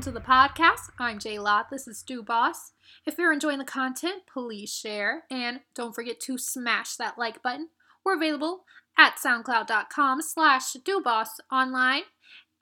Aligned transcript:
to 0.00 0.10
the 0.10 0.20
podcast. 0.20 0.88
I'm 0.98 1.18
Jay 1.18 1.38
Lott. 1.38 1.68
This 1.68 1.86
is 1.86 2.02
Do 2.02 2.22
Boss. 2.22 2.72
If 3.04 3.18
you're 3.18 3.34
enjoying 3.34 3.58
the 3.58 3.66
content, 3.66 4.22
please 4.32 4.72
share 4.72 5.24
and 5.30 5.60
don't 5.74 5.94
forget 5.94 6.20
to 6.20 6.38
smash 6.38 6.96
that 6.96 7.18
like 7.18 7.42
button. 7.42 7.68
We're 8.02 8.16
available 8.16 8.64
at 8.96 9.18
soundcloud.com 9.18 10.22
slash 10.22 10.72
doboss 10.72 11.28
online, 11.52 12.04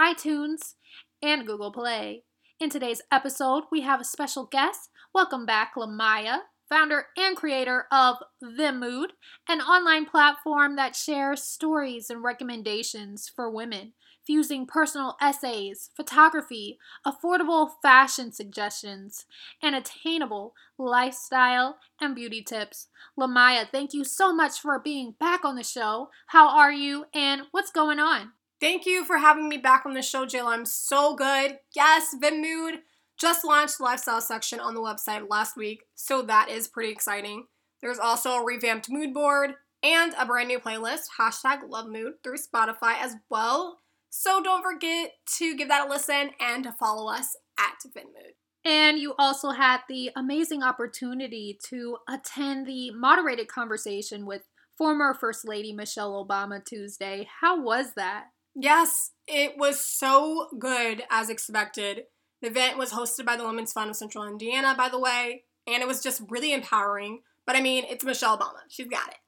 iTunes, 0.00 0.76
and 1.20 1.46
Google 1.46 1.70
Play. 1.70 2.22
In 2.58 2.70
today's 2.70 3.02
episode, 3.12 3.64
we 3.70 3.82
have 3.82 4.00
a 4.00 4.04
special 4.04 4.46
guest. 4.46 4.88
Welcome 5.12 5.44
back, 5.44 5.74
Lamaya, 5.76 6.38
founder 6.70 7.08
and 7.18 7.36
creator 7.36 7.84
of 7.92 8.16
The 8.40 8.72
Mood, 8.72 9.12
an 9.46 9.60
online 9.60 10.06
platform 10.06 10.76
that 10.76 10.96
shares 10.96 11.42
stories 11.42 12.08
and 12.08 12.24
recommendations 12.24 13.28
for 13.28 13.50
women 13.50 13.92
fusing 14.26 14.66
personal 14.66 15.16
essays, 15.20 15.90
photography, 15.94 16.78
affordable 17.06 17.70
fashion 17.82 18.32
suggestions, 18.32 19.24
and 19.62 19.74
attainable 19.74 20.54
lifestyle 20.78 21.78
and 22.00 22.14
beauty 22.14 22.42
tips. 22.42 22.88
Lamaya, 23.18 23.66
thank 23.70 23.94
you 23.94 24.04
so 24.04 24.32
much 24.34 24.58
for 24.60 24.78
being 24.78 25.14
back 25.18 25.44
on 25.44 25.56
the 25.56 25.62
show. 25.62 26.08
How 26.28 26.48
are 26.48 26.72
you 26.72 27.06
and 27.14 27.42
what's 27.52 27.70
going 27.70 28.00
on? 28.00 28.32
Thank 28.60 28.86
you 28.86 29.04
for 29.04 29.18
having 29.18 29.48
me 29.48 29.58
back 29.58 29.84
on 29.86 29.94
the 29.94 30.02
show, 30.02 30.26
Jill. 30.26 30.46
I'm 30.46 30.64
so 30.64 31.14
good. 31.14 31.58
Yes, 31.74 32.14
Mood 32.20 32.80
just 33.18 33.44
launched 33.44 33.78
the 33.78 33.84
lifestyle 33.84 34.20
section 34.20 34.60
on 34.60 34.74
the 34.74 34.80
website 34.80 35.28
last 35.28 35.56
week, 35.56 35.84
so 35.94 36.22
that 36.22 36.50
is 36.50 36.68
pretty 36.68 36.90
exciting. 36.90 37.46
There's 37.80 37.98
also 37.98 38.30
a 38.30 38.44
revamped 38.44 38.90
mood 38.90 39.14
board 39.14 39.54
and 39.82 40.14
a 40.18 40.26
brand 40.26 40.48
new 40.48 40.58
playlist, 40.58 41.04
hashtag 41.18 41.68
Love 41.68 41.88
Mood, 41.88 42.14
through 42.22 42.38
Spotify 42.38 42.94
as 43.00 43.16
well. 43.30 43.80
So 44.18 44.42
don't 44.42 44.62
forget 44.62 45.12
to 45.36 45.54
give 45.54 45.68
that 45.68 45.86
a 45.86 45.90
listen 45.90 46.30
and 46.40 46.64
to 46.64 46.72
follow 46.72 47.12
us 47.12 47.36
at 47.58 47.74
VimMood. 47.86 48.32
And 48.64 48.98
you 48.98 49.14
also 49.18 49.50
had 49.50 49.80
the 49.90 50.10
amazing 50.16 50.62
opportunity 50.62 51.58
to 51.68 51.98
attend 52.08 52.66
the 52.66 52.92
moderated 52.92 53.48
conversation 53.48 54.24
with 54.24 54.48
former 54.78 55.12
First 55.12 55.46
Lady 55.46 55.70
Michelle 55.74 56.24
Obama 56.26 56.64
Tuesday. 56.64 57.28
How 57.42 57.60
was 57.62 57.92
that? 57.96 58.28
Yes, 58.54 59.10
it 59.28 59.58
was 59.58 59.78
so 59.78 60.48
good 60.58 61.02
as 61.10 61.28
expected. 61.28 62.04
The 62.40 62.48
event 62.48 62.78
was 62.78 62.92
hosted 62.92 63.26
by 63.26 63.36
the 63.36 63.44
Women's 63.44 63.74
Fund 63.74 63.90
of 63.90 63.96
Central 63.96 64.24
Indiana, 64.24 64.74
by 64.74 64.88
the 64.88 64.98
way, 64.98 65.42
and 65.66 65.82
it 65.82 65.86
was 65.86 66.02
just 66.02 66.22
really 66.30 66.54
empowering. 66.54 67.20
But 67.46 67.54
I 67.54 67.60
mean, 67.60 67.84
it's 67.86 68.02
Michelle 68.02 68.38
Obama. 68.38 68.60
She's 68.70 68.88
got 68.88 69.08
it. 69.08 69.18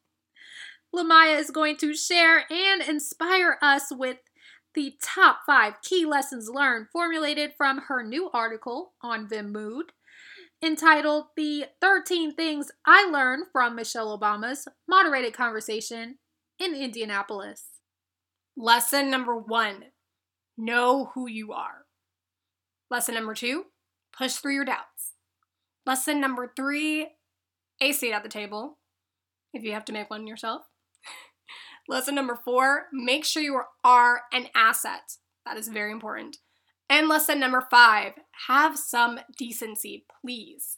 Lamaya 0.95 1.39
is 1.39 1.50
going 1.50 1.77
to 1.77 1.95
share 1.95 2.50
and 2.50 2.80
inspire 2.80 3.58
us 3.61 3.89
with 3.91 4.17
the 4.79 4.95
top 5.03 5.41
five 5.45 5.83
key 5.83 6.07
lessons 6.07 6.48
learned 6.48 6.87
formulated 6.93 7.51
from 7.59 7.79
her 7.89 8.01
new 8.01 8.31
article 8.33 8.93
on 9.03 9.29
VimMood 9.29 9.87
entitled 10.62 11.25
The 11.37 11.65
13 11.81 12.33
Things 12.37 12.70
I 12.87 13.11
Learned 13.11 13.47
from 13.51 13.75
Michelle 13.75 14.17
Obama's 14.17 14.69
Moderated 14.87 15.33
Conversation 15.33 16.19
in 16.61 16.77
Indianapolis. 16.77 17.65
Lesson 18.57 19.11
number 19.11 19.37
one 19.37 19.87
know 20.57 21.11
who 21.13 21.29
you 21.29 21.53
are. 21.53 21.87
Lesson 22.89 23.17
number 23.17 23.35
two 23.35 23.65
push 24.17 24.35
through 24.35 24.55
your 24.55 24.65
doubts. 24.65 25.15
Lesson 25.87 26.20
number 26.20 26.53
three 26.55 27.09
a 27.81 27.91
seat 27.91 28.13
at 28.13 28.23
the 28.23 28.29
table 28.29 28.79
if 29.53 29.65
you 29.65 29.73
have 29.73 29.85
to 29.87 29.92
make 29.92 30.09
one 30.09 30.29
yourself. 30.29 30.63
Lesson 31.89 32.15
number 32.15 32.39
four 32.45 32.87
make 32.93 33.25
sure 33.25 33.43
you 33.43 33.63
are 33.83 34.23
an 34.33 34.49
asset. 34.55 35.17
That 35.47 35.57
is 35.57 35.69
very 35.69 35.91
important. 35.91 36.37
And 36.91 37.09
lesson 37.09 37.41
number 37.41 37.67
five 37.71 38.13
have 38.47 38.79
some 38.79 39.21
decency, 39.37 40.05
please. 40.21 40.77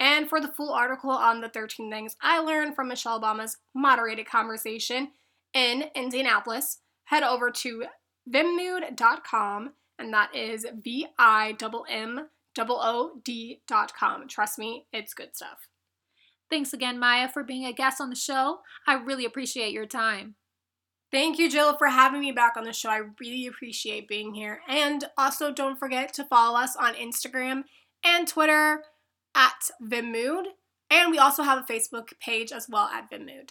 And 0.00 0.28
for 0.28 0.40
the 0.40 0.48
full 0.48 0.72
article 0.72 1.10
on 1.10 1.40
the 1.40 1.48
13 1.48 1.90
things 1.90 2.16
I 2.20 2.40
learned 2.40 2.74
from 2.74 2.88
Michelle 2.88 3.20
Obama's 3.20 3.58
moderated 3.74 4.26
conversation 4.26 5.12
in 5.52 5.84
Indianapolis, 5.94 6.78
head 7.04 7.22
over 7.22 7.50
to 7.50 7.84
vimmood.com, 8.28 9.72
and 9.98 10.12
that 10.12 10.34
is 10.34 10.66
V 10.82 11.06
I 11.18 11.54
M 11.60 11.74
M 11.88 12.28
O 12.58 12.66
O 12.68 13.20
D.com. 13.22 14.28
Trust 14.28 14.58
me, 14.58 14.86
it's 14.92 15.14
good 15.14 15.36
stuff. 15.36 15.68
Thanks 16.54 16.72
again, 16.72 17.00
Maya, 17.00 17.28
for 17.28 17.42
being 17.42 17.64
a 17.66 17.72
guest 17.72 18.00
on 18.00 18.10
the 18.10 18.14
show. 18.14 18.60
I 18.86 18.94
really 18.94 19.24
appreciate 19.24 19.72
your 19.72 19.86
time. 19.86 20.36
Thank 21.10 21.36
you, 21.36 21.50
Jill, 21.50 21.76
for 21.76 21.88
having 21.88 22.20
me 22.20 22.30
back 22.30 22.52
on 22.56 22.62
the 22.62 22.72
show. 22.72 22.90
I 22.90 23.00
really 23.18 23.48
appreciate 23.48 24.06
being 24.06 24.34
here. 24.34 24.60
And 24.68 25.02
also, 25.18 25.52
don't 25.52 25.80
forget 25.80 26.12
to 26.12 26.24
follow 26.24 26.56
us 26.56 26.76
on 26.76 26.94
Instagram 26.94 27.64
and 28.04 28.28
Twitter 28.28 28.84
at 29.34 29.68
VimMood. 29.82 30.44
And 30.88 31.10
we 31.10 31.18
also 31.18 31.42
have 31.42 31.58
a 31.58 31.72
Facebook 31.72 32.10
page 32.20 32.52
as 32.52 32.68
well 32.68 32.86
at 32.86 33.10
VimMood. 33.10 33.50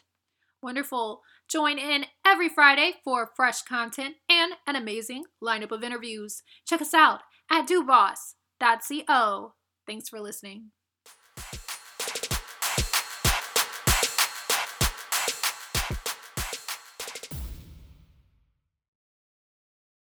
Wonderful. 0.62 1.24
Join 1.50 1.78
in 1.78 2.06
every 2.25 2.47
Friday 2.47 2.94
for 3.03 3.31
fresh 3.36 3.63
content 3.63 4.16
and 4.30 4.53
an 4.66 4.78
amazing 4.78 5.25
lineup 5.44 5.74
of 5.74 5.84
interviews. 5.84 6.42
Check 6.66 6.81
us 6.81 6.94
out 6.94 7.19
at 7.52 7.68
doboss.co. 7.68 9.56
Thanks 9.86 10.08
for 10.08 10.22
listening. 10.22 10.72